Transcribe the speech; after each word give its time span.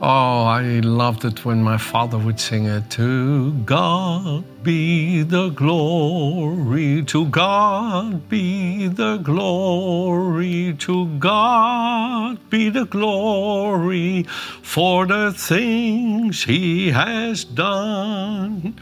Oh, 0.00 0.44
I 0.44 0.80
loved 0.80 1.24
it 1.24 1.44
when 1.44 1.62
my 1.62 1.78
father 1.78 2.18
would 2.18 2.40
sing 2.40 2.66
it. 2.66 2.90
To 2.90 3.52
God 3.52 4.44
be 4.62 5.22
the 5.22 5.50
glory, 5.50 7.04
to 7.04 7.26
God 7.26 8.28
be 8.28 8.88
the 8.88 9.18
glory, 9.18 10.74
to 10.80 11.06
God 11.18 12.50
be 12.50 12.70
the 12.70 12.86
glory 12.86 14.24
for 14.62 15.06
the 15.06 15.32
things 15.32 16.42
He 16.42 16.90
has 16.90 17.44
done. 17.44 18.76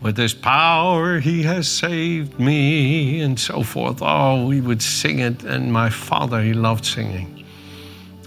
With 0.00 0.16
His 0.16 0.34
power 0.34 1.18
He 1.18 1.42
has 1.42 1.66
saved 1.66 2.38
me, 2.38 3.20
and 3.20 3.40
so 3.40 3.64
forth. 3.64 3.98
Oh, 4.02 4.46
we 4.46 4.60
would 4.60 4.82
sing 4.82 5.18
it, 5.18 5.42
and 5.42 5.72
my 5.72 5.90
father, 5.90 6.40
he 6.42 6.52
loved 6.52 6.86
singing. 6.86 7.33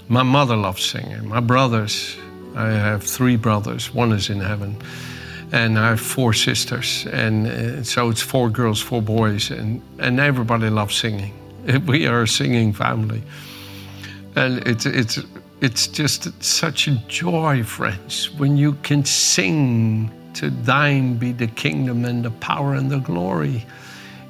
My 0.09 0.23
mother 0.23 0.55
loved 0.55 0.79
singing. 0.79 1.27
My 1.27 1.41
brothers, 1.41 2.15
I 2.55 2.69
have 2.69 3.03
three 3.03 3.35
brothers. 3.35 3.93
One 3.93 4.13
is 4.13 4.29
in 4.29 4.39
heaven, 4.39 4.77
and 5.51 5.77
I 5.77 5.89
have 5.89 5.99
four 5.99 6.33
sisters, 6.33 7.05
and 7.11 7.47
uh, 7.47 7.83
so 7.83 8.09
it's 8.09 8.21
four 8.21 8.49
girls, 8.49 8.79
four 8.79 9.01
boys, 9.01 9.51
and 9.51 9.81
and 9.99 10.19
everybody 10.19 10.69
loves 10.69 10.95
singing. 10.95 11.33
We 11.85 12.07
are 12.07 12.21
a 12.21 12.27
singing 12.27 12.73
family, 12.73 13.21
and 14.35 14.65
it's 14.65 14.85
it's 14.85 15.19
it's 15.59 15.87
just 15.87 16.31
such 16.41 16.87
a 16.87 16.95
joy, 17.07 17.63
friends, 17.63 18.29
when 18.37 18.57
you 18.57 18.73
can 18.83 19.03
sing 19.03 20.11
to 20.35 20.49
thine 20.49 21.17
be 21.17 21.33
the 21.33 21.47
kingdom 21.47 22.05
and 22.05 22.23
the 22.23 22.31
power 22.31 22.75
and 22.75 22.89
the 22.89 22.99
glory. 22.99 23.65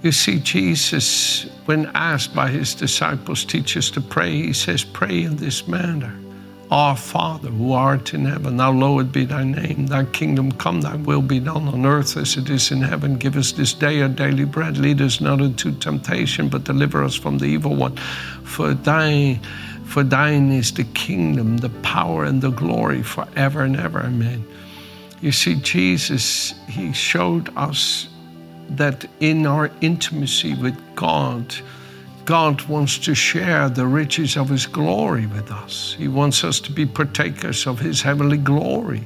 You 0.08 0.13
see, 0.13 0.39
Jesus, 0.39 1.44
when 1.66 1.88
asked 1.88 2.33
by 2.33 2.47
his 2.47 2.73
disciples, 2.73 3.44
teach 3.44 3.75
us 3.75 3.89
to 3.89 4.00
pray, 4.00 4.31
he 4.31 4.53
says, 4.53 4.86
Pray 4.86 5.23
in 5.23 5.36
this 5.36 5.67
manner. 5.67 6.17
Our 6.72 6.95
Father, 6.95 7.49
who 7.49 7.73
art 7.73 8.14
in 8.14 8.23
heaven, 8.23 8.55
now 8.55 8.72
hallowed 8.72 9.11
be 9.11 9.25
thy 9.25 9.44
name. 9.44 9.88
Thy 9.88 10.05
kingdom 10.05 10.53
come, 10.53 10.80
thy 10.80 10.95
will 10.95 11.22
be 11.22 11.41
done 11.41 11.67
on 11.67 11.86
earth 11.86 12.16
as 12.16 12.38
it 12.38 12.49
is 12.49 12.72
in 12.72 12.81
heaven. 12.81 13.17
Give 13.17 13.36
us 13.36 13.52
this 13.52 13.73
day 13.73 14.02
our 14.02 14.08
daily 14.08 14.45
bread. 14.45 14.77
Lead 14.77 15.02
us 15.02 15.19
not 15.19 15.41
into 15.41 15.73
temptation, 15.73 16.47
but 16.47 16.64
deliver 16.64 17.03
us 17.03 17.16
from 17.16 17.39
the 17.39 17.47
evil 17.47 17.75
one. 17.75 17.97
For 18.45 18.73
thine, 18.73 19.42
for 19.83 20.03
thine 20.03 20.53
is 20.53 20.71
the 20.71 20.86
kingdom, 20.86 21.58
the 21.58 21.75
power, 21.83 22.23
and 22.23 22.42
the 22.42 22.52
glory 22.52 23.03
forever 23.03 23.64
and 23.64 23.75
ever. 23.75 23.99
Amen. 23.99 24.45
You 25.19 25.33
see, 25.33 25.55
Jesus, 25.55 26.53
He 26.69 26.94
showed 26.94 27.49
us 27.58 28.08
that 28.70 29.06
in 29.20 29.46
our 29.46 29.72
intimacy 29.82 30.54
with 30.56 30.78
God, 30.96 31.56
God 32.26 32.62
wants 32.64 32.98
to 33.00 33.16
share 33.16 33.70
the 33.70 33.88
riches 33.88 34.36
of 34.36 34.50
His 34.50 34.66
glory 34.66 35.28
with 35.28 35.50
us. 35.52 35.96
He 35.98 36.08
wants 36.08 36.44
us 36.44 36.60
to 36.62 36.72
be 36.72 36.86
partakers 36.86 37.66
of 37.66 37.80
His 37.80 38.02
heavenly 38.02 38.38
glory. 38.38 39.06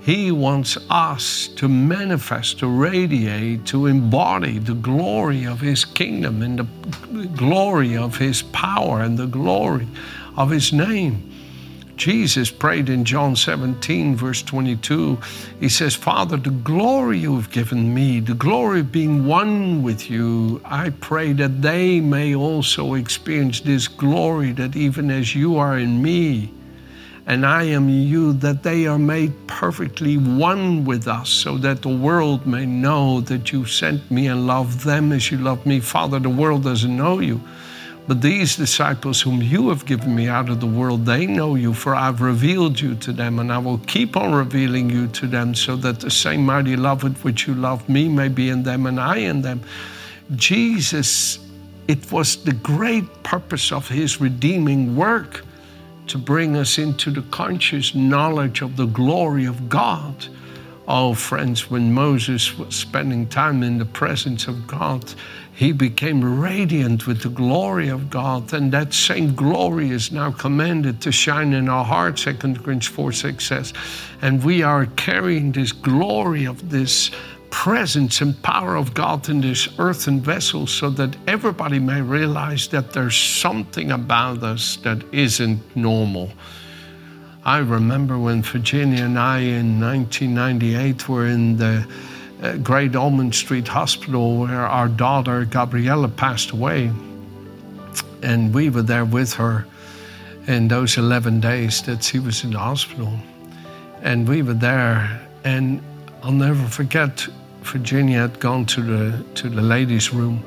He 0.00 0.32
wants 0.32 0.78
us 0.90 1.48
to 1.56 1.68
manifest, 1.68 2.58
to 2.60 2.66
radiate, 2.66 3.66
to 3.66 3.86
embody 3.86 4.58
the 4.58 4.74
glory 4.74 5.44
of 5.44 5.60
His 5.60 5.84
kingdom 5.84 6.42
and 6.42 6.58
the 6.58 7.26
glory 7.36 7.96
of 7.96 8.16
His 8.16 8.42
power 8.42 9.02
and 9.02 9.18
the 9.18 9.26
glory 9.26 9.88
of 10.36 10.50
His 10.50 10.72
name. 10.72 11.33
Jesus 11.96 12.50
prayed 12.50 12.88
in 12.88 13.04
John 13.04 13.36
17, 13.36 14.16
verse 14.16 14.42
22. 14.42 15.18
He 15.60 15.68
says, 15.68 15.94
Father, 15.94 16.36
the 16.36 16.50
glory 16.50 17.18
you 17.18 17.36
have 17.36 17.50
given 17.50 17.94
me, 17.94 18.20
the 18.20 18.34
glory 18.34 18.80
of 18.80 18.90
being 18.90 19.26
one 19.26 19.82
with 19.82 20.10
you, 20.10 20.60
I 20.64 20.90
pray 20.90 21.32
that 21.34 21.62
they 21.62 22.00
may 22.00 22.34
also 22.34 22.94
experience 22.94 23.60
this 23.60 23.86
glory 23.86 24.52
that 24.52 24.74
even 24.74 25.10
as 25.10 25.34
you 25.34 25.56
are 25.56 25.78
in 25.78 26.02
me 26.02 26.52
and 27.26 27.46
I 27.46 27.62
am 27.64 27.88
in 27.88 28.02
you, 28.02 28.32
that 28.34 28.62
they 28.62 28.86
are 28.86 28.98
made 28.98 29.46
perfectly 29.46 30.18
one 30.18 30.84
with 30.84 31.08
us, 31.08 31.30
so 31.30 31.56
that 31.58 31.80
the 31.80 31.88
world 31.88 32.46
may 32.46 32.66
know 32.66 33.22
that 33.22 33.50
you 33.50 33.64
sent 33.64 34.10
me 34.10 34.26
and 34.26 34.46
love 34.46 34.84
them 34.84 35.10
as 35.10 35.30
you 35.30 35.38
love 35.38 35.64
me. 35.64 35.80
Father, 35.80 36.18
the 36.18 36.28
world 36.28 36.64
doesn't 36.64 36.94
know 36.94 37.20
you 37.20 37.40
but 38.06 38.20
these 38.20 38.56
disciples 38.56 39.22
whom 39.22 39.40
you 39.40 39.70
have 39.70 39.86
given 39.86 40.14
me 40.14 40.28
out 40.28 40.50
of 40.50 40.60
the 40.60 40.66
world, 40.66 41.06
they 41.06 41.26
know 41.26 41.54
you, 41.54 41.72
for 41.72 41.94
I've 41.94 42.20
revealed 42.20 42.78
you 42.78 42.94
to 42.96 43.12
them, 43.12 43.38
and 43.38 43.50
I 43.50 43.58
will 43.58 43.78
keep 43.78 44.16
on 44.16 44.34
revealing 44.34 44.90
you 44.90 45.08
to 45.08 45.26
them, 45.26 45.54
so 45.54 45.76
that 45.76 46.00
the 46.00 46.10
same 46.10 46.44
mighty 46.44 46.76
love 46.76 47.02
with 47.02 47.16
which 47.24 47.46
you 47.46 47.54
love 47.54 47.88
me 47.88 48.08
may 48.08 48.28
be 48.28 48.50
in 48.50 48.62
them 48.62 48.86
and 48.86 49.00
I 49.00 49.16
in 49.16 49.40
them. 49.40 49.62
Jesus, 50.36 51.38
it 51.88 52.12
was 52.12 52.36
the 52.44 52.52
great 52.52 53.22
purpose 53.22 53.72
of 53.72 53.88
his 53.88 54.20
redeeming 54.20 54.96
work 54.96 55.44
to 56.08 56.18
bring 56.18 56.56
us 56.56 56.76
into 56.76 57.10
the 57.10 57.22
conscious 57.30 57.94
knowledge 57.94 58.60
of 58.60 58.76
the 58.76 58.86
glory 58.86 59.46
of 59.46 59.68
God. 59.70 60.26
Oh, 60.86 61.14
friends, 61.14 61.70
when 61.70 61.92
Moses 61.92 62.58
was 62.58 62.74
spending 62.74 63.26
time 63.26 63.62
in 63.62 63.78
the 63.78 63.86
presence 63.86 64.46
of 64.46 64.66
God, 64.66 65.14
he 65.54 65.72
became 65.72 66.40
radiant 66.40 67.06
with 67.06 67.22
the 67.22 67.30
glory 67.30 67.88
of 67.88 68.10
God. 68.10 68.52
And 68.52 68.70
that 68.72 68.92
same 68.92 69.34
glory 69.34 69.90
is 69.90 70.12
now 70.12 70.30
commanded 70.32 71.00
to 71.02 71.12
shine 71.12 71.54
in 71.54 71.68
our 71.68 71.84
hearts, 71.84 72.24
2 72.24 72.34
Corinthians 72.34 72.86
4 72.86 73.12
6 73.12 73.44
says. 73.46 73.72
And 74.20 74.44
we 74.44 74.62
are 74.62 74.86
carrying 74.96 75.52
this 75.52 75.72
glory 75.72 76.44
of 76.44 76.70
this 76.70 77.10
presence 77.50 78.20
and 78.20 78.42
power 78.42 78.76
of 78.76 78.92
God 78.94 79.28
in 79.28 79.40
this 79.40 79.68
earthen 79.78 80.20
vessel 80.20 80.66
so 80.66 80.90
that 80.90 81.16
everybody 81.28 81.78
may 81.78 82.02
realize 82.02 82.66
that 82.68 82.92
there's 82.92 83.16
something 83.16 83.92
about 83.92 84.42
us 84.42 84.76
that 84.78 85.02
isn't 85.14 85.60
normal. 85.76 86.30
I 87.46 87.58
remember 87.58 88.18
when 88.18 88.42
Virginia 88.42 89.04
and 89.04 89.18
I 89.18 89.40
in 89.40 89.78
1998 89.78 91.08
were 91.10 91.26
in 91.26 91.58
the 91.58 91.86
uh, 92.42 92.56
Great 92.56 92.96
Ormond 92.96 93.34
Street 93.34 93.68
Hospital 93.68 94.38
where 94.38 94.66
our 94.66 94.88
daughter 94.88 95.44
Gabriella 95.44 96.08
passed 96.08 96.52
away. 96.52 96.90
And 98.22 98.54
we 98.54 98.70
were 98.70 98.80
there 98.80 99.04
with 99.04 99.34
her 99.34 99.66
in 100.46 100.68
those 100.68 100.96
11 100.96 101.40
days 101.40 101.82
that 101.82 102.02
she 102.02 102.18
was 102.18 102.44
in 102.44 102.52
the 102.52 102.58
hospital. 102.58 103.12
And 104.00 104.26
we 104.26 104.40
were 104.40 104.54
there, 104.54 105.20
and 105.44 105.82
I'll 106.22 106.32
never 106.32 106.66
forget 106.68 107.26
Virginia 107.60 108.20
had 108.20 108.40
gone 108.40 108.64
to 108.66 108.80
the, 108.80 109.24
to 109.34 109.50
the 109.50 109.62
ladies' 109.62 110.14
room, 110.14 110.42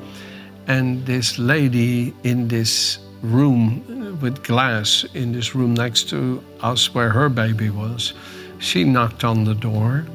and 0.65 1.05
this 1.05 1.37
lady 1.37 2.13
in 2.23 2.47
this 2.47 2.97
room 3.21 3.83
uh, 3.89 4.15
with 4.15 4.43
glass, 4.43 5.05
in 5.13 5.31
this 5.31 5.55
room 5.55 5.73
next 5.73 6.09
to 6.09 6.43
us 6.61 6.93
where 6.93 7.09
her 7.09 7.29
baby 7.29 7.69
was, 7.69 8.13
she 8.59 8.83
knocked 8.83 9.23
on 9.23 9.43
the 9.43 9.55
door 9.55 10.05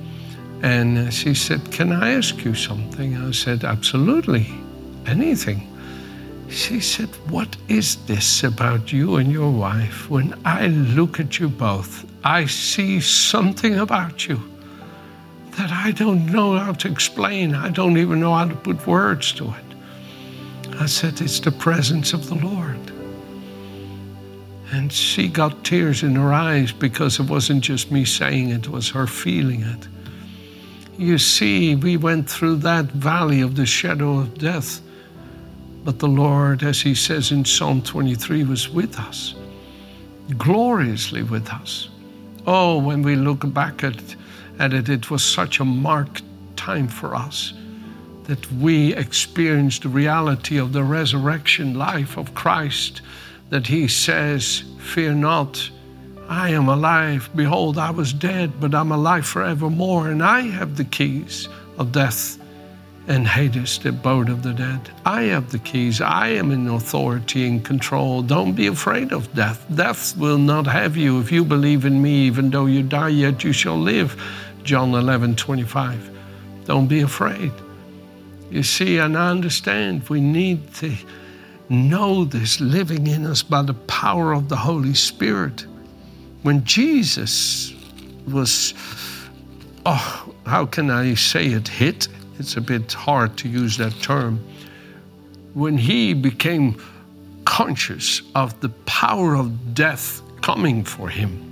and 0.62 1.12
she 1.12 1.34
said, 1.34 1.72
Can 1.72 1.92
I 1.92 2.12
ask 2.12 2.44
you 2.44 2.54
something? 2.54 3.16
I 3.16 3.32
said, 3.32 3.64
Absolutely, 3.64 4.48
anything. 5.06 5.68
She 6.48 6.80
said, 6.80 7.08
What 7.28 7.56
is 7.68 7.96
this 8.06 8.44
about 8.44 8.92
you 8.92 9.16
and 9.16 9.32
your 9.32 9.50
wife? 9.50 10.08
When 10.08 10.38
I 10.44 10.68
look 10.68 11.18
at 11.18 11.40
you 11.40 11.48
both, 11.48 12.06
I 12.24 12.46
see 12.46 13.00
something 13.00 13.78
about 13.78 14.28
you 14.28 14.40
that 15.56 15.70
I 15.70 15.90
don't 15.90 16.26
know 16.26 16.56
how 16.56 16.72
to 16.72 16.88
explain. 16.88 17.54
I 17.54 17.68
don't 17.68 17.98
even 17.98 18.20
know 18.20 18.34
how 18.34 18.46
to 18.46 18.54
put 18.54 18.86
words 18.86 19.32
to 19.32 19.46
it. 19.46 20.74
I 20.80 20.86
said, 20.86 21.20
It's 21.20 21.40
the 21.40 21.50
presence 21.50 22.12
of 22.12 22.28
the 22.28 22.36
Lord. 22.36 22.91
And 24.72 24.90
she 24.90 25.28
got 25.28 25.64
tears 25.64 26.02
in 26.02 26.14
her 26.14 26.32
eyes 26.32 26.72
because 26.72 27.20
it 27.20 27.28
wasn't 27.28 27.62
just 27.62 27.92
me 27.92 28.06
saying 28.06 28.48
it, 28.48 28.64
it 28.64 28.68
was 28.68 28.88
her 28.90 29.06
feeling 29.06 29.60
it. 29.60 29.86
You 30.98 31.18
see, 31.18 31.74
we 31.74 31.96
went 31.96 32.28
through 32.28 32.56
that 32.56 32.86
valley 32.86 33.42
of 33.42 33.54
the 33.54 33.66
shadow 33.66 34.18
of 34.18 34.38
death, 34.38 34.80
but 35.84 35.98
the 35.98 36.08
Lord, 36.08 36.62
as 36.62 36.80
He 36.80 36.94
says 36.94 37.32
in 37.32 37.44
Psalm 37.44 37.82
23, 37.82 38.44
was 38.44 38.68
with 38.70 38.98
us, 38.98 39.34
gloriously 40.38 41.22
with 41.22 41.50
us. 41.50 41.90
Oh, 42.46 42.78
when 42.78 43.02
we 43.02 43.14
look 43.14 43.52
back 43.52 43.84
at, 43.84 44.16
at 44.58 44.72
it, 44.72 44.88
it 44.88 45.10
was 45.10 45.22
such 45.22 45.60
a 45.60 45.64
marked 45.64 46.22
time 46.56 46.88
for 46.88 47.14
us 47.14 47.52
that 48.24 48.52
we 48.52 48.94
experienced 48.94 49.82
the 49.82 49.88
reality 49.88 50.58
of 50.58 50.72
the 50.72 50.82
resurrection 50.82 51.74
life 51.74 52.16
of 52.16 52.34
Christ, 52.34 53.02
that 53.52 53.66
He 53.66 53.86
says, 53.86 54.64
Fear 54.78 55.12
not. 55.12 55.70
I 56.26 56.48
am 56.50 56.68
alive. 56.68 57.28
Behold, 57.36 57.76
I 57.76 57.90
was 57.90 58.14
dead, 58.14 58.58
but 58.58 58.74
I'm 58.74 58.90
alive 58.90 59.26
forevermore, 59.26 60.08
and 60.08 60.22
I 60.22 60.40
have 60.40 60.78
the 60.78 60.86
keys 60.86 61.50
of 61.76 61.92
death 61.92 62.38
and 63.08 63.28
Hades, 63.28 63.78
the 63.78 63.90
abode 63.90 64.30
of 64.30 64.42
the 64.42 64.54
dead. 64.54 64.80
I 65.04 65.24
have 65.24 65.52
the 65.52 65.58
keys. 65.58 66.00
I 66.00 66.28
am 66.28 66.50
in 66.50 66.66
authority 66.66 67.46
and 67.46 67.62
control. 67.62 68.22
Don't 68.22 68.54
be 68.54 68.68
afraid 68.68 69.12
of 69.12 69.30
death. 69.34 69.62
Death 69.74 70.16
will 70.16 70.38
not 70.38 70.66
have 70.66 70.96
you. 70.96 71.20
If 71.20 71.30
you 71.30 71.44
believe 71.44 71.84
in 71.84 72.00
me, 72.00 72.22
even 72.22 72.48
though 72.48 72.64
you 72.64 72.82
die, 72.82 73.08
yet 73.08 73.44
you 73.44 73.52
shall 73.52 73.78
live. 73.78 74.16
John 74.62 74.94
11, 74.94 75.36
25. 75.36 76.10
Don't 76.64 76.86
be 76.86 77.02
afraid. 77.02 77.52
You 78.50 78.62
see, 78.62 78.96
and 78.96 79.14
I 79.14 79.28
understand 79.28 80.08
we 80.08 80.22
need 80.22 80.72
to 80.76 80.96
know 81.68 82.24
this 82.24 82.60
living 82.60 83.06
in 83.06 83.26
us 83.26 83.42
by 83.42 83.62
the 83.62 83.74
power 83.74 84.32
of 84.32 84.48
the 84.48 84.56
Holy 84.56 84.94
Spirit. 84.94 85.66
When 86.42 86.64
Jesus 86.64 87.74
was, 88.26 88.74
oh, 89.86 90.34
how 90.46 90.66
can 90.66 90.90
I 90.90 91.14
say 91.14 91.46
it, 91.46 91.68
hit? 91.68 92.08
It's 92.38 92.56
a 92.56 92.60
bit 92.60 92.92
hard 92.92 93.36
to 93.38 93.48
use 93.48 93.76
that 93.78 93.92
term. 94.00 94.44
When 95.54 95.78
he 95.78 96.14
became 96.14 96.80
conscious 97.44 98.22
of 98.34 98.58
the 98.60 98.70
power 98.86 99.34
of 99.34 99.74
death 99.74 100.22
coming 100.40 100.84
for 100.84 101.08
him, 101.08 101.48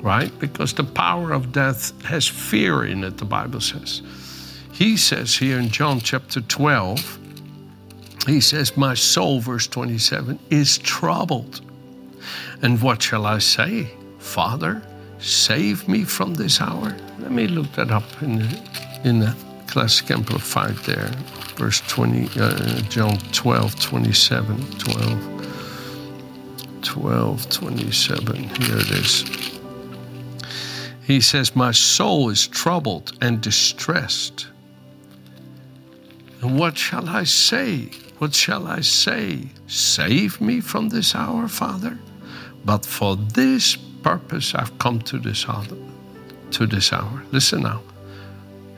right? 0.00 0.36
Because 0.38 0.74
the 0.74 0.84
power 0.84 1.32
of 1.32 1.52
death 1.52 2.00
has 2.04 2.26
fear 2.26 2.84
in 2.84 3.04
it, 3.04 3.18
the 3.18 3.24
Bible 3.24 3.60
says. 3.60 4.02
He 4.72 4.96
says 4.96 5.36
here 5.36 5.58
in 5.58 5.68
John 5.68 6.00
chapter 6.00 6.40
12, 6.40 7.18
he 8.26 8.40
says, 8.40 8.76
My 8.76 8.94
soul, 8.94 9.40
verse 9.40 9.66
27, 9.66 10.38
is 10.50 10.78
troubled. 10.78 11.60
And 12.62 12.80
what 12.80 13.02
shall 13.02 13.26
I 13.26 13.38
say? 13.38 13.90
Father, 14.18 14.82
save 15.18 15.86
me 15.88 16.04
from 16.04 16.34
this 16.34 16.60
hour. 16.60 16.96
Let 17.18 17.32
me 17.32 17.46
look 17.46 17.70
that 17.72 17.90
up 17.90 18.04
in 18.22 18.38
the, 18.38 19.00
in 19.04 19.20
the 19.20 19.36
classic 19.66 20.10
amplified 20.10 20.76
there, 20.78 21.10
verse 21.56 21.82
20, 21.88 22.40
uh, 22.40 22.80
John 22.88 23.18
12, 23.32 23.78
27, 23.78 24.70
12, 24.78 26.80
12, 26.82 27.50
27. 27.50 28.36
Here 28.36 28.78
it 28.78 28.90
is. 28.92 29.24
He 31.02 31.20
says, 31.20 31.54
My 31.54 31.72
soul 31.72 32.30
is 32.30 32.46
troubled 32.46 33.12
and 33.20 33.40
distressed. 33.40 34.46
And 36.40 36.58
what 36.58 36.78
shall 36.78 37.08
I 37.08 37.24
say? 37.24 37.90
What 38.24 38.34
shall 38.34 38.66
I 38.66 38.80
say? 38.80 39.50
Save 39.66 40.40
me 40.40 40.62
from 40.62 40.88
this 40.88 41.14
hour, 41.14 41.46
Father? 41.46 41.98
But 42.64 42.86
for 42.86 43.16
this 43.16 43.76
purpose 43.76 44.54
I've 44.54 44.78
come 44.78 45.00
to 45.00 45.18
this 45.18 45.46
hour. 45.46 45.66
To 46.52 46.66
this 46.66 46.94
hour. 46.94 47.22
Listen 47.32 47.64
now. 47.64 47.82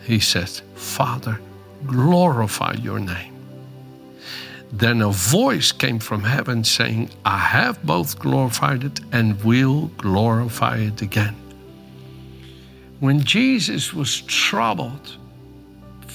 He 0.02 0.18
says, 0.18 0.62
Father, 0.74 1.40
glorify 1.86 2.72
your 2.72 2.98
name. 2.98 3.36
Then 4.72 5.00
a 5.00 5.10
voice 5.10 5.70
came 5.70 6.00
from 6.00 6.24
heaven 6.24 6.64
saying, 6.64 7.10
I 7.24 7.38
have 7.38 7.80
both 7.84 8.18
glorified 8.18 8.82
it 8.82 8.98
and 9.12 9.40
will 9.44 9.92
glorify 9.96 10.78
it 10.78 11.02
again. 11.02 11.36
When 12.98 13.22
Jesus 13.22 13.94
was 13.94 14.22
troubled, 14.22 15.18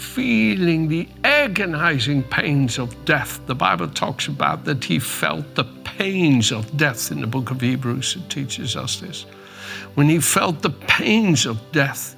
feeling 0.01 0.88
the 0.88 1.07
agonizing 1.24 2.24
pains 2.24 2.80
of 2.80 3.06
death. 3.06 3.39
The 3.45 3.56
Bible 3.56 3.88
talks 3.88 4.27
about 4.27 4.65
that 4.65 4.83
he 4.83 5.00
felt 5.00 5.56
the 5.56 5.63
pains 5.83 6.51
of 6.51 6.75
death 6.75 7.12
in 7.12 7.21
the 7.21 7.27
book 7.27 7.51
of 7.51 7.62
Hebrews. 7.62 8.18
It 8.18 8.30
teaches 8.30 8.75
us 8.75 9.00
this. 9.00 9.24
When 9.94 10.09
he 10.09 10.19
felt 10.19 10.62
the 10.62 10.71
pains 10.71 11.45
of 11.45 11.59
death, 11.71 12.15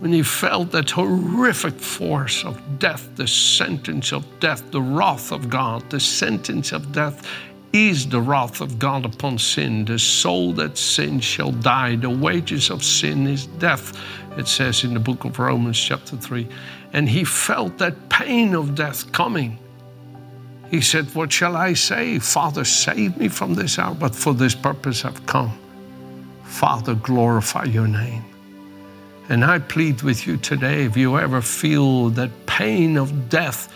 when 0.00 0.12
he 0.12 0.22
felt 0.22 0.70
that 0.72 0.90
horrific 0.90 1.74
force 1.74 2.44
of 2.44 2.60
death, 2.78 3.08
the 3.16 3.26
sentence 3.26 4.12
of 4.12 4.24
death, 4.40 4.70
the 4.70 4.82
wrath 4.82 5.32
of 5.32 5.48
God, 5.48 5.88
the 5.90 6.00
sentence 6.00 6.72
of 6.72 6.92
death 6.92 7.26
is 7.72 8.08
the 8.08 8.20
wrath 8.20 8.60
of 8.60 8.78
God 8.78 9.04
upon 9.04 9.38
sin. 9.38 9.84
The 9.84 9.98
soul 9.98 10.52
that 10.54 10.78
sins 10.78 11.24
shall 11.24 11.52
die. 11.52 11.96
The 11.96 12.10
wages 12.10 12.70
of 12.70 12.82
sin 12.82 13.26
is 13.26 13.46
death, 13.46 13.98
it 14.36 14.48
says 14.48 14.84
in 14.84 14.94
the 14.94 15.00
book 15.00 15.24
of 15.24 15.38
Romans, 15.38 15.78
chapter 15.78 16.16
3 16.16 16.48
and 16.92 17.08
he 17.08 17.24
felt 17.24 17.78
that 17.78 18.08
pain 18.08 18.54
of 18.54 18.74
death 18.74 19.10
coming. 19.12 19.58
He 20.70 20.80
said, 20.80 21.14
What 21.14 21.32
shall 21.32 21.56
I 21.56 21.74
say? 21.74 22.18
Father, 22.18 22.64
save 22.64 23.16
me 23.16 23.28
from 23.28 23.54
this 23.54 23.78
hour, 23.78 23.94
but 23.94 24.14
for 24.14 24.34
this 24.34 24.54
purpose 24.54 25.04
I've 25.04 25.24
come. 25.26 25.58
Father, 26.44 26.94
glorify 26.94 27.64
your 27.64 27.86
name. 27.86 28.24
And 29.28 29.44
I 29.44 29.58
plead 29.58 30.02
with 30.02 30.26
you 30.26 30.38
today 30.38 30.84
if 30.84 30.96
you 30.96 31.18
ever 31.18 31.42
feel 31.42 32.08
that 32.10 32.30
pain 32.46 32.96
of 32.96 33.28
death, 33.28 33.72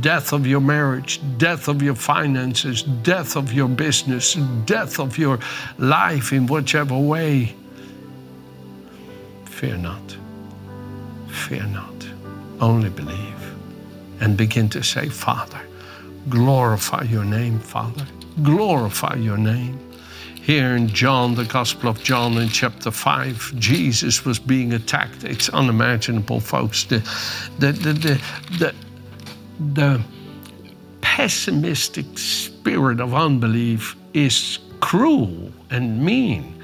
death 0.00 0.34
of 0.34 0.46
your 0.46 0.60
marriage, 0.60 1.20
death 1.38 1.68
of 1.68 1.82
your 1.82 1.94
finances, 1.94 2.82
death 2.82 3.36
of 3.36 3.52
your 3.52 3.68
business, 3.68 4.34
death 4.66 5.00
of 5.00 5.16
your 5.16 5.38
life 5.78 6.32
in 6.32 6.46
whichever 6.46 6.98
way, 6.98 7.54
fear 9.46 9.78
not. 9.78 10.16
Fear 11.28 11.64
not 11.68 11.89
only 12.60 12.90
believe 12.90 13.54
and 14.20 14.36
begin 14.36 14.68
to 14.70 14.82
say, 14.82 15.08
Father, 15.08 15.60
glorify 16.28 17.02
your 17.02 17.24
name, 17.24 17.58
Father. 17.58 18.06
Glorify 18.42 19.14
your 19.16 19.38
name. 19.38 19.78
Here 20.42 20.74
in 20.76 20.88
John, 20.88 21.34
the 21.34 21.44
Gospel 21.44 21.90
of 21.90 22.02
John, 22.02 22.36
in 22.38 22.48
chapter 22.48 22.90
5, 22.90 23.54
Jesus 23.58 24.24
was 24.24 24.38
being 24.38 24.72
attacked. 24.72 25.24
It's 25.24 25.48
unimaginable, 25.50 26.40
folks. 26.40 26.84
The, 26.84 26.98
the, 27.58 27.72
the, 27.72 27.92
the, 27.92 28.22
the, 28.58 28.74
the 29.74 30.00
pessimistic 31.00 32.18
spirit 32.18 33.00
of 33.00 33.14
unbelief 33.14 33.96
is 34.14 34.58
cruel 34.80 35.52
and 35.70 36.02
mean 36.02 36.59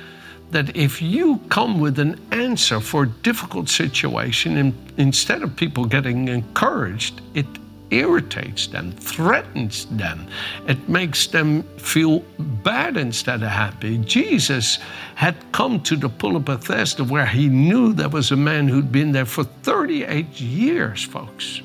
that 0.51 0.77
if 0.77 1.03
you 1.03 1.39
come 1.49 1.81
with 1.81 1.99
an 1.99 2.21
answer 2.31 2.81
for 2.81 3.05
a 3.05 3.09
difficult 3.09 3.69
situation, 3.69 4.57
and 4.57 4.75
instead 4.97 5.43
of 5.43 5.57
people 5.57 5.85
getting 5.85 6.29
encouraged, 6.29 7.21
it 7.35 7.47
irritates 7.91 8.67
them, 8.67 8.93
threatens 8.93 9.87
them. 9.87 10.27
It 10.67 10.89
makes 10.89 11.27
them 11.27 11.63
feel 11.79 12.21
bad 12.39 12.97
instead 12.97 13.43
of 13.43 13.49
happy. 13.49 13.99
Jesus 13.99 14.79
had 15.15 15.37
come 15.53 15.81
to 15.83 15.97
the 15.97 16.09
pool 16.09 16.37
of 16.37 16.45
Bethesda 16.45 17.05
where 17.05 17.27
he 17.27 17.49
knew 17.49 17.93
there 17.93 18.09
was 18.09 18.31
a 18.33 18.37
man 18.37 18.69
who'd 18.69 18.91
been 18.91 19.13
there 19.13 19.25
for 19.25 19.45
38 19.45 20.41
years, 20.41 21.05
folks, 21.05 21.63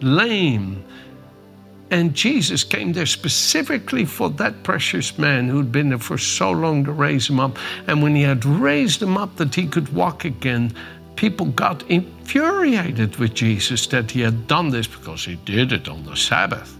lame, 0.00 0.82
and 1.90 2.14
Jesus 2.14 2.62
came 2.62 2.92
there 2.92 3.06
specifically 3.06 4.04
for 4.04 4.30
that 4.30 4.62
precious 4.62 5.18
man 5.18 5.48
who'd 5.48 5.72
been 5.72 5.88
there 5.88 5.98
for 5.98 6.18
so 6.18 6.50
long 6.50 6.84
to 6.84 6.92
raise 6.92 7.28
him 7.28 7.40
up. 7.40 7.58
And 7.86 8.02
when 8.02 8.14
he 8.14 8.22
had 8.22 8.44
raised 8.44 9.02
him 9.02 9.16
up 9.16 9.36
that 9.36 9.54
he 9.54 9.66
could 9.66 9.92
walk 9.92 10.24
again, 10.24 10.72
people 11.16 11.46
got 11.46 11.82
infuriated 11.90 13.16
with 13.16 13.34
Jesus 13.34 13.86
that 13.88 14.10
he 14.12 14.20
had 14.20 14.46
done 14.46 14.70
this 14.70 14.86
because 14.86 15.24
he 15.24 15.34
did 15.44 15.72
it 15.72 15.88
on 15.88 16.04
the 16.04 16.16
Sabbath. 16.16 16.76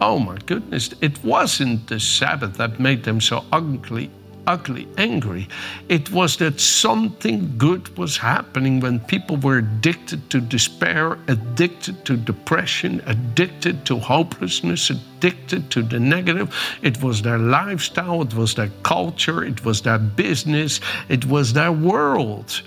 Oh 0.00 0.18
my 0.18 0.36
goodness, 0.44 0.90
it 1.00 1.22
wasn't 1.24 1.86
the 1.86 2.00
Sabbath 2.00 2.54
that 2.54 2.80
made 2.80 3.04
them 3.04 3.20
so 3.20 3.44
ugly 3.52 4.10
ugly, 4.46 4.86
angry. 4.96 5.48
It 5.88 6.10
was 6.10 6.36
that 6.36 6.60
something 6.60 7.56
good 7.58 7.96
was 7.96 8.16
happening 8.16 8.80
when 8.80 9.00
people 9.00 9.36
were 9.36 9.58
addicted 9.58 10.28
to 10.30 10.40
despair, 10.40 11.18
addicted 11.28 12.04
to 12.04 12.16
depression, 12.16 13.02
addicted 13.06 13.84
to 13.86 13.98
hopelessness, 13.98 14.90
addicted 14.90 15.70
to 15.70 15.82
the 15.82 15.98
negative. 15.98 16.54
It 16.82 17.02
was 17.02 17.22
their 17.22 17.38
lifestyle, 17.38 18.22
it 18.22 18.34
was 18.34 18.54
their 18.54 18.70
culture, 18.82 19.44
it 19.44 19.64
was 19.64 19.82
their 19.82 19.98
business, 19.98 20.80
it 21.08 21.24
was 21.24 21.52
their 21.52 21.72
world. 21.72 22.62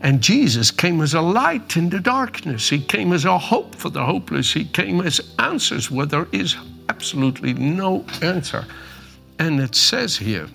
And 0.00 0.20
Jesus 0.20 0.70
came 0.70 1.00
as 1.00 1.14
a 1.14 1.22
light 1.22 1.78
in 1.78 1.88
the 1.88 1.98
darkness. 1.98 2.68
He 2.68 2.80
came 2.80 3.14
as 3.14 3.24
a 3.24 3.38
hope 3.38 3.74
for 3.74 3.88
the 3.88 4.04
hopeless. 4.04 4.52
He 4.52 4.66
came 4.66 5.00
as 5.00 5.32
answers 5.38 5.90
where 5.90 6.04
there 6.04 6.28
is 6.30 6.56
absolutely 6.90 7.54
no 7.54 8.04
answer. 8.20 8.66
And 9.38 9.60
it 9.60 9.74
says 9.74 10.18
here, 10.18 10.46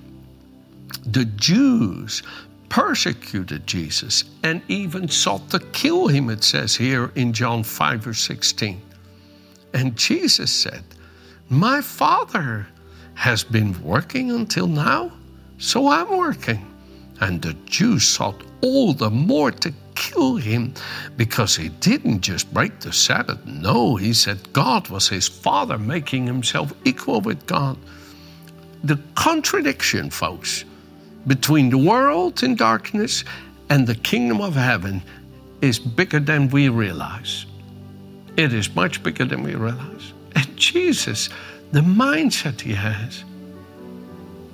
the 1.05 1.25
Jews 1.25 2.24
persecuted 2.69 3.65
Jesus 3.65 4.25
and 4.43 4.62
even 4.67 5.08
sought 5.08 5.50
to 5.50 5.60
kill 5.60 6.08
him, 6.08 6.29
it 6.29 6.43
says 6.43 6.75
here 6.75 7.12
in 7.15 7.34
John 7.34 7.63
5 7.63 8.08
or 8.08 8.13
16. 8.13 8.81
And 9.74 9.96
Jesus 9.96 10.51
said, 10.51 10.84
My 11.50 11.81
Father 11.81 12.67
has 13.15 13.43
been 13.43 13.81
working 13.84 14.31
until 14.31 14.67
now, 14.67 15.12
so 15.58 15.88
I'm 15.88 16.17
working. 16.17 16.65
And 17.22 17.41
the 17.41 17.53
Jews 17.65 18.08
sought 18.08 18.41
all 18.62 18.93
the 18.93 19.10
more 19.10 19.51
to 19.51 19.74
kill 19.96 20.38
him 20.38 20.74
because 21.17 21.55
he 21.55 21.69
didn't 21.69 22.22
just 22.22 22.53
break 22.53 22.79
the 22.79 22.93
Sabbath. 22.93 23.46
No, 23.46 23.98
he 23.98 24.13
said 24.13 24.53
God 24.53 24.88
was 24.88 25.10
his 25.10 25.27
Father, 25.27 25.77
making 25.77 26.25
himself 26.25 26.74
equal 26.86 27.19
with 27.19 27.46
God. 27.46 27.77
The 28.86 28.98
contradiction, 29.15 30.10
folks, 30.10 30.63
between 31.29 31.69
the 31.69 31.77
world 31.77 32.41
in 32.41 32.55
darkness 32.55 33.24
and 33.69 33.86
the 33.86 33.93
kingdom 33.93 34.41
of 34.41 34.55
heaven 34.55 35.00
is 35.62 35.77
bigger 35.77 36.19
than 36.19 36.50
we 36.50 36.69
realize. 36.69 37.45
It 38.36 38.51
is 38.51 38.74
much 38.75 39.03
bigger 39.03 39.25
than 39.25 39.43
we 39.43 39.53
realize. 39.53 40.13
And 40.36 40.57
Jesus, 40.57 41.29
the 41.71 41.81
mindset 41.81 42.62
he 42.62 42.74
has, 42.74 43.24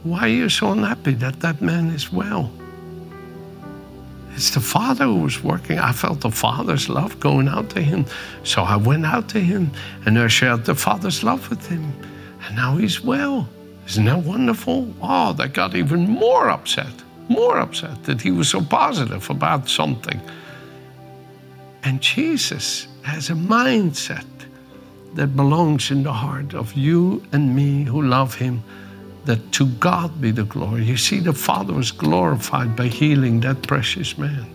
why 0.03 0.25
are 0.25 0.27
you 0.27 0.49
so 0.49 0.73
unhappy 0.73 1.13
that 1.13 1.39
that 1.39 1.61
man 1.61 1.87
is 1.91 2.11
well? 2.11 2.51
It's 4.33 4.49
the 4.49 4.59
Father 4.59 5.05
who 5.05 5.19
was 5.21 5.41
working. 5.41 5.79
I 5.79 5.93
felt 5.93 6.19
the 6.19 6.29
Father's 6.29 6.89
love 6.89 7.21
going 7.21 7.47
out 7.47 7.69
to 7.69 7.81
him. 7.81 8.05
So 8.43 8.63
I 8.63 8.75
went 8.75 9.05
out 9.05 9.29
to 9.29 9.39
him 9.39 9.71
and 10.05 10.19
I 10.19 10.27
shared 10.27 10.65
the 10.65 10.75
Father's 10.75 11.23
love 11.23 11.49
with 11.49 11.65
him. 11.67 11.93
And 12.45 12.57
now 12.57 12.75
he's 12.75 13.01
well. 13.01 13.47
Isn't 13.87 14.05
that 14.05 14.19
wonderful? 14.23 14.93
Oh, 15.01 15.33
they 15.33 15.47
got 15.47 15.75
even 15.75 16.09
more 16.09 16.49
upset, 16.49 16.93
more 17.29 17.59
upset 17.59 18.03
that 18.03 18.21
he 18.21 18.31
was 18.31 18.49
so 18.49 18.61
positive 18.61 19.29
about 19.29 19.69
something. 19.69 20.19
And 21.83 22.01
Jesus 22.01 22.87
has 23.03 23.29
a 23.29 23.33
mindset 23.33 24.25
that 25.13 25.35
belongs 25.35 25.91
in 25.91 26.03
the 26.03 26.11
heart 26.11 26.53
of 26.53 26.73
you 26.73 27.23
and 27.31 27.55
me 27.55 27.83
who 27.83 28.01
love 28.01 28.35
him, 28.35 28.63
that 29.25 29.51
to 29.53 29.65
God 29.65 30.19
be 30.19 30.31
the 30.31 30.43
glory. 30.43 30.83
You 30.83 30.97
see, 30.97 31.19
the 31.19 31.33
Father 31.33 31.73
was 31.73 31.91
glorified 31.91 32.75
by 32.75 32.87
healing 32.87 33.39
that 33.41 33.61
precious 33.63 34.17
man. 34.17 34.45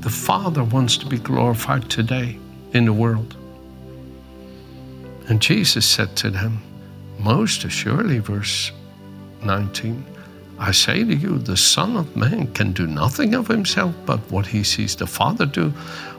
The 0.00 0.10
Father 0.10 0.64
wants 0.64 0.96
to 0.98 1.06
be 1.06 1.18
glorified 1.18 1.90
today 1.90 2.38
in 2.72 2.84
the 2.84 2.92
world. 2.92 3.36
And 5.28 5.42
Jesus 5.42 5.84
said 5.84 6.16
to 6.18 6.30
them, 6.30 6.62
most 7.26 7.64
assuredly, 7.64 8.20
verse 8.20 8.70
19, 9.42 10.04
I 10.60 10.70
say 10.70 11.02
to 11.02 11.12
you, 11.12 11.38
the 11.38 11.56
Son 11.56 11.96
of 11.96 12.14
Man 12.14 12.46
can 12.54 12.72
do 12.72 12.86
nothing 12.86 13.34
of 13.34 13.48
himself 13.48 13.92
but 14.06 14.20
what 14.30 14.46
he 14.46 14.62
sees 14.62 14.94
the 14.94 15.08
Father 15.08 15.44
do. 15.44 15.72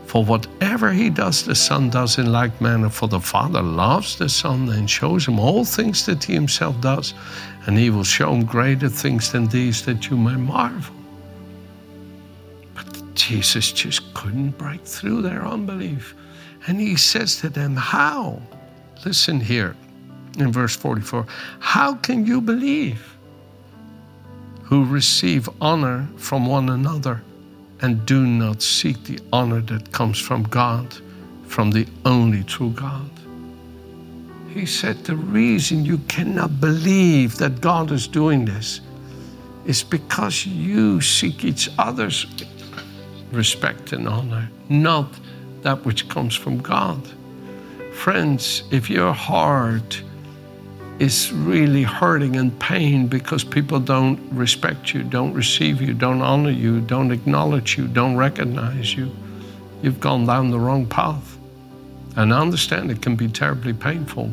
For 0.06 0.26
whatever 0.26 0.92
he 0.92 1.10
does, 1.10 1.46
the 1.46 1.56
Son 1.56 1.90
does 1.90 2.18
in 2.18 2.34
like 2.34 2.60
manner. 2.60 2.90
For 2.90 3.08
the 3.08 3.22
Father 3.22 3.62
loves 3.62 4.18
the 4.18 4.28
Son 4.28 4.68
and 4.68 4.90
shows 4.90 5.26
him 5.26 5.40
all 5.40 5.64
things 5.64 6.06
that 6.08 6.26
he 6.26 6.34
himself 6.34 6.80
does, 6.82 7.14
and 7.66 7.78
he 7.78 7.90
will 7.90 8.04
show 8.04 8.34
him 8.34 8.44
greater 8.44 8.90
things 8.90 9.32
than 9.32 9.48
these 9.48 9.86
that 9.86 10.10
you 10.10 10.18
may 10.18 10.36
marvel. 10.36 10.96
But 12.76 13.16
Jesus 13.16 13.72
just 13.72 14.14
couldn't 14.14 14.58
break 14.58 14.84
through 14.84 15.22
their 15.22 15.46
unbelief. 15.46 16.16
And 16.68 16.82
he 16.82 16.98
says 16.98 17.38
to 17.38 17.50
them, 17.50 17.78
How? 17.78 18.42
Listen 19.06 19.40
here 19.40 19.74
in 20.38 20.52
verse 20.52 20.76
44 20.76 21.26
How 21.60 21.96
can 21.96 22.26
you 22.26 22.42
believe 22.42 23.16
who 24.64 24.86
receive 24.86 25.50
honor 25.62 26.08
from 26.18 26.46
one 26.46 26.70
another 26.70 27.24
and 27.82 28.06
do 28.06 28.26
not 28.26 28.62
seek 28.62 29.04
the 29.04 29.20
honor 29.32 29.62
that 29.62 29.92
comes 29.92 30.20
from 30.20 30.44
God, 30.44 30.96
from 31.46 31.72
the 31.72 31.88
only 32.06 32.44
true 32.44 32.72
God? 32.72 33.10
He 34.50 34.66
said, 34.66 35.04
The 35.04 35.16
reason 35.16 35.86
you 35.86 36.00
cannot 36.08 36.60
believe 36.60 37.38
that 37.38 37.62
God 37.62 37.92
is 37.92 38.08
doing 38.08 38.46
this 38.46 38.82
is 39.66 39.84
because 39.84 40.46
you 40.46 41.02
seek 41.02 41.44
each 41.44 41.70
other's 41.78 42.26
respect 43.32 43.92
and 43.92 44.08
honor, 44.08 44.50
not 44.70 45.14
that 45.62 45.86
which 45.86 46.08
comes 46.08 46.34
from 46.34 46.60
God. 46.60 47.02
Friends, 47.94 48.64
if 48.72 48.90
your 48.90 49.12
heart 49.12 50.02
is 51.00 51.32
really 51.32 51.84
hurting 51.84 52.36
and 52.36 52.58
pain 52.60 53.08
because 53.08 53.44
people 53.44 53.80
don't 53.80 54.20
respect 54.32 54.94
you, 54.94 55.04
don't 55.04 55.34
receive 55.34 55.82
you, 55.82 55.94
don't 55.94 56.22
honor 56.22 56.50
you, 56.50 56.82
don't 56.82 57.12
acknowledge 57.12 57.78
you, 57.78 57.88
don't 57.88 58.16
recognize 58.16 58.96
you. 58.96 59.12
You've 59.84 60.00
gone 60.00 60.26
down 60.26 60.50
the 60.50 60.60
wrong 60.60 60.88
path. 60.88 61.38
And 62.16 62.34
I 62.34 62.40
understand 62.40 62.90
it 62.90 63.04
can 63.04 63.16
be 63.16 63.28
terribly 63.28 63.74
painful, 63.74 64.32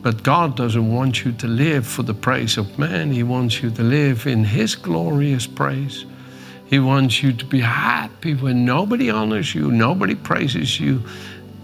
but 0.00 0.22
God 0.22 0.56
doesn't 0.56 0.94
want 0.94 1.24
you 1.24 1.32
to 1.32 1.48
live 1.48 1.84
for 1.84 2.04
the 2.04 2.14
praise 2.14 2.56
of 2.56 2.78
man. 2.78 3.10
He 3.10 3.24
wants 3.24 3.62
you 3.62 3.70
to 3.72 3.82
live 3.82 4.28
in 4.28 4.44
His 4.44 4.76
glorious 4.76 5.46
praise. 5.46 6.06
He 6.66 6.78
wants 6.78 7.20
you 7.20 7.32
to 7.32 7.44
be 7.44 7.60
happy 7.60 8.34
when 8.34 8.64
nobody 8.64 9.10
honors 9.10 9.56
you, 9.56 9.72
nobody 9.72 10.14
praises 10.14 10.78
you. 10.78 11.02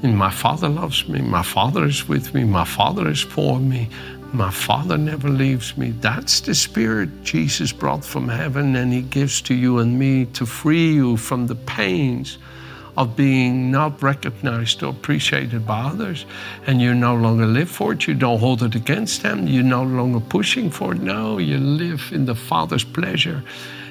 And 0.02 0.18
my 0.18 0.30
Father 0.30 0.68
loves 0.68 1.08
me, 1.08 1.20
my 1.22 1.44
Father 1.44 1.84
is 1.84 2.08
with 2.08 2.34
me, 2.34 2.42
my 2.42 2.64
Father 2.64 3.08
is 3.08 3.20
for 3.20 3.60
me, 3.60 3.88
my 4.32 4.50
Father 4.50 4.98
never 4.98 5.28
leaves 5.28 5.76
me. 5.76 5.90
That's 5.90 6.40
the 6.40 6.54
Spirit 6.54 7.22
Jesus 7.22 7.72
brought 7.72 8.04
from 8.04 8.28
heaven, 8.28 8.76
and 8.76 8.92
He 8.92 9.02
gives 9.02 9.40
to 9.42 9.54
you 9.54 9.78
and 9.78 9.98
me 9.98 10.26
to 10.34 10.46
free 10.46 10.94
you 10.94 11.16
from 11.16 11.46
the 11.46 11.54
pains 11.54 12.38
of 12.96 13.14
being 13.14 13.70
not 13.70 14.02
recognized 14.02 14.82
or 14.82 14.90
appreciated 14.90 15.66
by 15.66 15.80
others. 15.80 16.24
And 16.66 16.80
you 16.80 16.94
no 16.94 17.14
longer 17.14 17.46
live 17.46 17.70
for 17.70 17.92
it. 17.92 18.06
You 18.06 18.14
don't 18.14 18.38
hold 18.38 18.62
it 18.62 18.74
against 18.74 19.22
them. 19.22 19.46
You're 19.46 19.62
no 19.62 19.82
longer 19.82 20.20
pushing 20.20 20.70
for 20.70 20.92
it. 20.92 21.00
No, 21.00 21.38
you 21.38 21.58
live 21.58 22.10
in 22.12 22.24
the 22.24 22.34
Father's 22.34 22.84
pleasure 22.84 23.42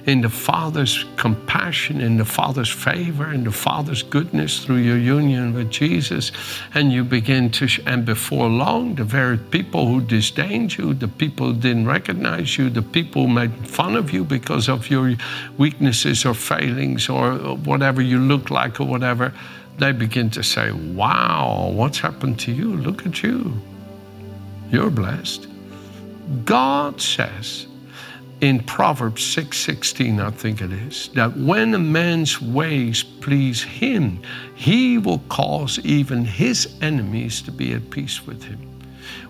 in 0.05 0.21
the 0.21 0.29
Father's 0.29 1.03
compassion, 1.17 1.99
in 1.99 2.17
the 2.17 2.25
Father's 2.25 2.69
favor, 2.69 3.33
in 3.33 3.43
the 3.43 3.51
Father's 3.51 4.03
goodness 4.03 4.63
through 4.63 4.77
your 4.77 4.97
union 4.97 5.53
with 5.53 5.71
Jesus. 5.71 6.31
And 6.75 6.93
you 6.93 7.03
begin 7.03 7.49
to, 7.51 7.67
and 7.87 8.05
before 8.05 8.47
long, 8.47 8.95
the 8.95 9.03
very 9.03 9.37
people 9.37 9.87
who 9.87 10.01
disdained 10.01 10.77
you, 10.77 10.93
the 10.93 11.07
people 11.07 11.53
who 11.53 11.59
didn't 11.59 11.87
recognize 11.87 12.57
you, 12.57 12.69
the 12.69 12.83
people 12.83 13.23
who 13.23 13.33
made 13.33 13.51
fun 13.67 13.95
of 13.95 14.11
you 14.11 14.23
because 14.23 14.69
of 14.69 14.89
your 14.89 15.15
weaknesses 15.57 16.23
or 16.23 16.35
failings 16.35 17.09
or 17.09 17.33
whatever 17.65 18.01
you 18.01 18.19
look 18.19 18.51
like 18.51 18.79
or 18.79 18.85
whatever, 18.85 19.33
they 19.77 19.91
begin 19.91 20.29
to 20.29 20.43
say, 20.43 20.71
Wow, 20.71 21.71
what's 21.73 21.99
happened 21.99 22.39
to 22.41 22.51
you? 22.51 22.75
Look 22.77 23.05
at 23.05 23.23
you. 23.23 23.53
You're 24.69 24.91
blessed. 24.91 25.47
God 26.43 27.01
says, 27.01 27.67
in 28.41 28.59
Proverbs 28.59 29.23
6:16, 29.23 30.19
I 30.19 30.29
think 30.31 30.61
it 30.61 30.71
is, 30.71 31.09
that 31.13 31.37
when 31.37 31.73
a 31.73 31.79
man's 31.79 32.41
ways 32.41 33.03
please 33.03 33.63
him, 33.63 34.19
he 34.55 34.97
will 34.97 35.19
cause 35.29 35.79
even 35.83 36.25
his 36.25 36.67
enemies 36.81 37.41
to 37.43 37.51
be 37.51 37.73
at 37.73 37.89
peace 37.89 38.25
with 38.27 38.43
him. 38.43 38.59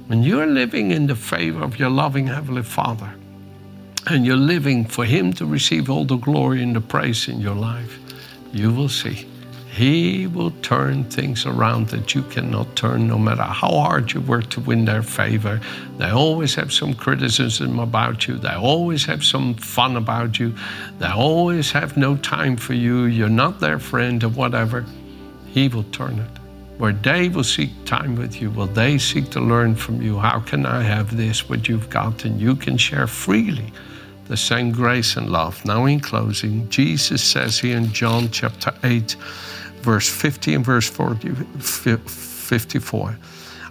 When 0.07 0.23
you're 0.23 0.47
living 0.47 0.91
in 0.91 1.07
the 1.07 1.15
favor 1.15 1.63
of 1.63 1.79
your 1.79 1.89
loving 1.89 2.27
Heavenly 2.27 2.63
Father, 2.63 3.13
and 4.07 4.25
you're 4.25 4.35
living 4.35 4.85
for 4.85 5.05
him 5.05 5.33
to 5.33 5.45
receive 5.45 5.89
all 5.89 6.05
the 6.05 6.17
glory 6.17 6.61
and 6.61 6.75
the 6.75 6.81
praise 6.81 7.27
in 7.27 7.39
your 7.39 7.55
life, 7.55 7.99
you 8.53 8.71
will 8.71 8.89
see 8.89 9.27
he 9.75 10.25
will 10.25 10.51
turn 10.61 11.03
things 11.03 11.45
around 11.45 11.89
that 11.89 12.15
you 12.15 12.23
cannot 12.23 12.77
turn 12.77 13.09
no 13.09 13.17
matter 13.17 13.43
how 13.43 13.67
hard 13.67 14.13
you 14.13 14.21
work 14.21 14.49
to 14.51 14.61
win 14.61 14.85
their 14.85 15.03
favor. 15.03 15.59
They 15.97 16.09
always 16.09 16.55
have 16.55 16.71
some 16.71 16.93
criticism 16.93 17.79
about 17.79 18.25
you. 18.25 18.37
They 18.37 18.55
always 18.55 19.03
have 19.05 19.21
some 19.21 19.53
fun 19.55 19.97
about 19.97 20.39
you. 20.39 20.55
They 20.99 21.09
always 21.09 21.73
have 21.73 21.97
no 21.97 22.15
time 22.15 22.55
for 22.55 22.73
you. 22.73 23.03
You're 23.03 23.27
not 23.27 23.59
their 23.59 23.77
friend 23.77 24.23
or 24.23 24.29
whatever. 24.29 24.85
He 25.47 25.67
will 25.67 25.83
turn 25.91 26.19
it. 26.19 26.39
Where 26.77 26.93
they 26.93 27.27
will 27.27 27.43
seek 27.43 27.71
time 27.83 28.15
with 28.15 28.41
you, 28.41 28.51
will 28.51 28.67
they 28.67 28.97
seek 28.97 29.29
to 29.31 29.41
learn 29.41 29.75
from 29.75 30.01
you? 30.01 30.19
How 30.19 30.39
can 30.39 30.65
I 30.65 30.83
have 30.83 31.17
this, 31.17 31.49
what 31.49 31.67
you've 31.67 31.89
got, 31.89 32.23
and 32.23 32.39
you 32.39 32.55
can 32.55 32.77
share 32.77 33.07
freely 33.07 33.73
the 34.27 34.37
same 34.37 34.71
grace 34.71 35.17
and 35.17 35.29
love. 35.29 35.63
Now, 35.65 35.85
in 35.85 35.99
closing, 35.99 36.67
Jesus 36.69 37.23
says 37.23 37.59
here 37.59 37.77
in 37.77 37.91
John 37.91 38.29
chapter 38.31 38.73
8, 38.83 39.15
verse 39.85 40.09
50 40.09 40.55
and 40.55 40.65
verse 40.65 40.89
40, 40.89 41.29
54. 41.29 43.17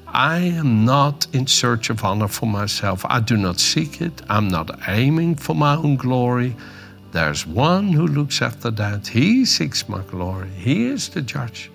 I 0.06 0.38
am 0.38 0.84
not 0.84 1.26
in 1.32 1.48
search 1.48 1.90
of 1.90 2.04
honor 2.04 2.28
for 2.28 2.46
myself. 2.46 3.04
I 3.08 3.18
do 3.18 3.36
not 3.36 3.58
seek 3.58 4.00
it. 4.00 4.22
I'm 4.28 4.48
not 4.48 4.70
aiming 4.86 5.34
for 5.34 5.54
my 5.54 5.74
own 5.74 5.96
glory. 5.96 6.54
There's 7.10 7.44
one 7.46 7.88
who 7.88 8.06
looks 8.06 8.40
after 8.40 8.70
that. 8.70 9.08
He 9.08 9.44
seeks 9.44 9.88
my 9.88 10.02
glory. 10.02 10.50
He 10.50 10.86
is 10.86 11.08
the 11.08 11.20
judge. 11.20 11.70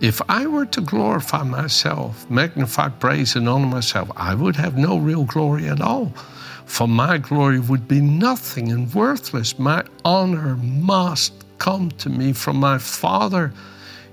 If 0.00 0.22
I 0.30 0.46
were 0.46 0.66
to 0.66 0.80
glorify 0.80 1.42
myself, 1.42 2.28
magnify, 2.30 2.88
praise, 2.88 3.36
and 3.36 3.46
honor 3.48 3.66
myself, 3.66 4.10
I 4.16 4.34
would 4.34 4.56
have 4.56 4.78
no 4.78 4.96
real 4.96 5.24
glory 5.24 5.68
at 5.68 5.82
all. 5.82 6.12
For 6.64 6.88
my 6.88 7.18
glory 7.18 7.60
would 7.60 7.86
be 7.88 8.00
nothing 8.00 8.72
and 8.72 8.92
worthless. 8.94 9.58
My 9.58 9.84
honor 10.04 10.56
must 10.56 11.44
come 11.58 11.90
to 11.92 12.10
me 12.10 12.32
from 12.32 12.56
my 12.56 12.78
Father. 12.78 13.52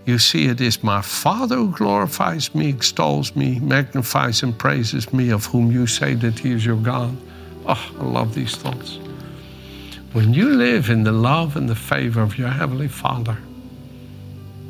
You 0.05 0.19
see, 0.19 0.45
it 0.47 0.61
is 0.61 0.83
my 0.83 1.01
Father 1.01 1.55
who 1.55 1.71
glorifies 1.71 2.53
me, 2.55 2.69
extols 2.69 3.35
me, 3.35 3.59
magnifies 3.59 4.43
and 4.43 4.57
praises 4.57 5.11
me, 5.13 5.31
of 5.31 5.45
whom 5.45 5.71
you 5.71 5.87
say 5.87 6.13
that 6.15 6.39
He 6.39 6.51
is 6.51 6.65
your 6.65 6.77
God. 6.77 7.15
Oh, 7.67 7.91
I 7.99 8.03
love 8.03 8.35
these 8.35 8.55
thoughts. 8.55 8.99
When 10.13 10.33
you 10.33 10.49
live 10.49 10.89
in 10.89 11.03
the 11.03 11.11
love 11.11 11.57
and 11.57 11.67
the 11.69 11.75
favor 11.75 12.21
of 12.21 12.37
your 12.37 12.49
Heavenly 12.49 12.87
Father, 12.87 13.37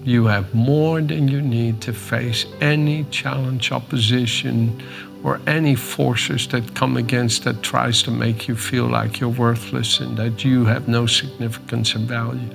You 0.06 0.28
have 0.28 0.54
more 0.54 1.02
than 1.02 1.28
you 1.28 1.42
need 1.42 1.82
to 1.82 1.92
face 1.94 2.46
any 2.62 3.06
challenge, 3.06 3.72
opposition, 3.72 4.84
or 5.26 5.42
any 5.48 5.74
forces 5.74 6.48
that 6.50 6.76
come 6.76 6.98
against 6.98 7.46
that 7.46 7.64
tries 7.64 8.04
to 8.04 8.12
make 8.12 8.48
you 8.48 8.56
feel 8.56 8.86
like 8.86 9.20
you're 9.20 9.28
worthless 9.28 10.00
and 10.00 10.16
that 10.16 10.46
you 10.46 10.66
have 10.66 10.88
no 10.88 11.08
significance 11.08 11.96
and 11.96 12.08
value. 12.08 12.48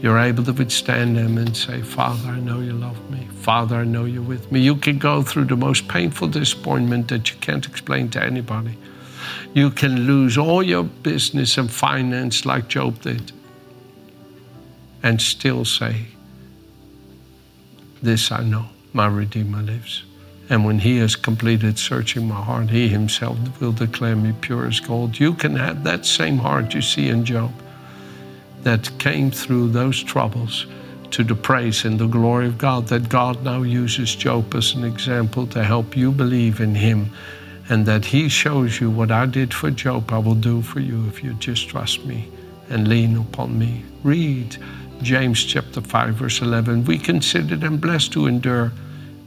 You're 0.00 0.18
able 0.18 0.42
to 0.44 0.54
withstand 0.54 1.18
them 1.18 1.36
and 1.36 1.54
say, 1.54 1.82
Father, 1.82 2.30
I 2.30 2.40
know 2.40 2.60
you 2.60 2.72
love 2.72 2.98
me. 3.10 3.28
Father, 3.42 3.76
I 3.76 3.84
know 3.84 4.06
you're 4.06 4.22
with 4.22 4.50
me. 4.50 4.60
You 4.60 4.74
can 4.76 4.96
go 4.96 5.22
through 5.22 5.44
the 5.44 5.56
most 5.56 5.86
painful 5.86 6.28
disappointment 6.28 7.08
that 7.08 7.30
you 7.30 7.36
can't 7.40 7.66
explain 7.66 8.08
to 8.12 8.22
anybody. 8.24 8.78
You 9.52 9.70
can 9.70 10.06
lose 10.06 10.38
all 10.38 10.62
your 10.62 10.84
business 10.84 11.58
and 11.58 11.70
finance 11.70 12.46
like 12.46 12.68
Job 12.68 13.02
did 13.02 13.32
and 15.02 15.20
still 15.20 15.66
say, 15.66 16.06
This 18.00 18.32
I 18.32 18.42
know, 18.44 18.64
my 18.94 19.08
Redeemer 19.08 19.60
lives. 19.60 20.04
And 20.50 20.64
when 20.64 20.78
He 20.78 20.98
has 20.98 21.16
completed 21.16 21.78
searching 21.78 22.28
my 22.28 22.40
heart, 22.40 22.70
He 22.70 22.88
Himself 22.88 23.38
will 23.60 23.72
declare 23.72 24.16
me 24.16 24.34
pure 24.40 24.66
as 24.66 24.80
gold. 24.80 25.18
You 25.18 25.34
can 25.34 25.56
have 25.56 25.84
that 25.84 26.04
same 26.04 26.38
heart 26.38 26.74
you 26.74 26.82
see 26.82 27.08
in 27.08 27.24
Job 27.24 27.52
that 28.62 28.90
came 28.98 29.30
through 29.30 29.68
those 29.68 30.02
troubles 30.02 30.66
to 31.10 31.22
the 31.22 31.34
praise 31.34 31.84
and 31.84 31.98
the 31.98 32.06
glory 32.06 32.46
of 32.46 32.58
God, 32.58 32.88
that 32.88 33.08
God 33.08 33.44
now 33.44 33.62
uses 33.62 34.14
Job 34.14 34.54
as 34.54 34.74
an 34.74 34.84
example 34.84 35.46
to 35.48 35.62
help 35.62 35.96
you 35.96 36.10
believe 36.10 36.60
in 36.60 36.74
Him 36.74 37.10
and 37.68 37.86
that 37.86 38.04
He 38.04 38.28
shows 38.28 38.80
you 38.80 38.90
what 38.90 39.10
I 39.10 39.26
did 39.26 39.54
for 39.54 39.70
Job, 39.70 40.12
I 40.12 40.18
will 40.18 40.34
do 40.34 40.62
for 40.62 40.80
you 40.80 41.06
if 41.06 41.22
you 41.22 41.34
just 41.34 41.68
trust 41.68 42.04
me 42.04 42.28
and 42.68 42.88
lean 42.88 43.16
upon 43.16 43.58
me. 43.58 43.84
Read 44.02 44.56
James 45.02 45.44
chapter 45.44 45.80
5, 45.80 46.14
verse 46.14 46.40
11. 46.40 46.84
We 46.84 46.98
consider 46.98 47.56
them 47.56 47.78
blessed 47.78 48.12
to 48.12 48.26
endure, 48.26 48.72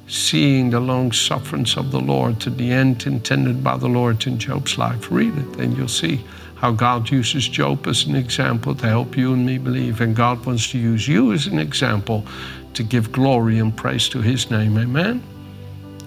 seeing 0.08 0.70
the 0.70 0.80
long 0.80 1.12
sufferance 1.12 1.76
of 1.78 1.92
the 1.92 2.00
Lord 2.00 2.40
to 2.42 2.50
the 2.50 2.72
end 2.72 3.06
intended 3.06 3.64
by 3.64 3.78
the 3.78 3.88
Lord 3.88 4.26
in 4.26 4.38
Job's 4.40 4.78
life. 4.78 5.12
Read 5.12 5.38
it, 5.38 5.60
and 5.60 5.78
you'll 5.78 5.88
see 5.88 6.24
how 6.56 6.72
God 6.72 7.12
uses 7.12 7.48
Job 7.48 7.86
as 7.88 8.06
an 8.06 8.16
example 8.16 8.74
to 8.76 8.88
help 8.88 9.16
you 9.16 9.34
and 9.34 9.46
me 9.46 9.58
believe. 9.58 10.02
And 10.02 10.16
God 10.16 10.46
wants 10.46 10.72
to 10.72 10.80
use 10.80 11.08
you 11.08 11.34
as 11.34 11.46
an 11.48 11.60
example 11.60 12.26
to 12.74 12.84
give 12.84 13.12
glory 13.12 13.60
and 13.60 13.76
praise 13.76 14.10
to 14.10 14.22
His 14.22 14.50
name. 14.50 14.78
Amen. 14.78 15.22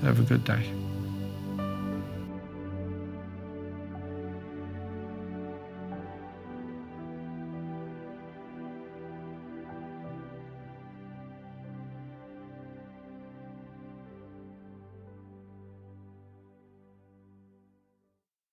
Have 0.02 0.18
a 0.18 0.22
good 0.22 0.44
day. 0.44 0.79